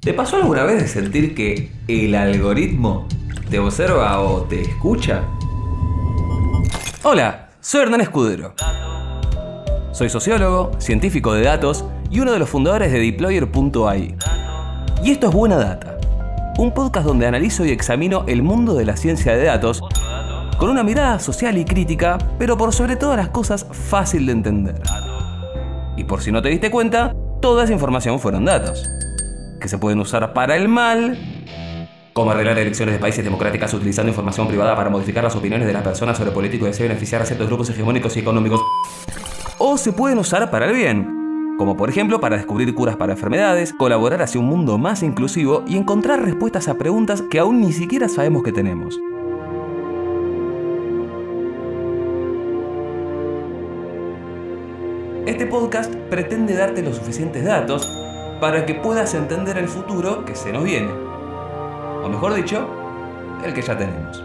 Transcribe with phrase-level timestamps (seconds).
[0.00, 3.08] ¿Te pasó alguna vez de sentir que el algoritmo
[3.50, 5.24] te observa o te escucha?
[7.02, 8.54] Hola, soy Hernán Escudero.
[9.90, 14.14] Soy sociólogo, científico de datos y uno de los fundadores de Deployer.ai.
[15.02, 15.98] Y esto es Buena Data,
[16.58, 19.82] un podcast donde analizo y examino el mundo de la ciencia de datos
[20.58, 24.80] con una mirada social y crítica, pero por sobre todas las cosas fácil de entender.
[25.96, 28.88] Y por si no te diste cuenta, toda esa información fueron datos,
[29.58, 31.18] que se pueden usar para el mal,
[32.12, 35.82] como arreglar elecciones de países democráticas utilizando información privada para modificar las opiniones de las
[35.82, 38.60] personas sobre políticos y así beneficiar a ciertos grupos hegemónicos y económicos,
[39.58, 43.72] o se pueden usar para el bien, como por ejemplo para descubrir curas para enfermedades,
[43.72, 48.08] colaborar hacia un mundo más inclusivo y encontrar respuestas a preguntas que aún ni siquiera
[48.08, 48.98] sabemos que tenemos.
[55.26, 57.86] Este podcast pretende darte los suficientes datos
[58.40, 60.90] para que puedas entender el futuro que se nos viene.
[62.02, 62.66] O mejor dicho,
[63.44, 64.22] el que ya tenemos.